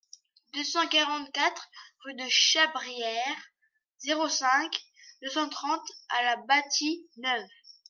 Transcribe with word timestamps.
deux 0.55 0.63
cent 0.63 0.87
quarante-quatre 0.87 1.69
rue 2.05 2.15
de 2.15 2.25
Chabrière, 2.27 3.37
zéro 4.03 4.27
cinq, 4.27 4.71
deux 5.21 5.29
cent 5.29 5.47
trente 5.47 5.87
à 6.09 6.23
La 6.23 6.37
Bâtie-Neuve 6.37 7.47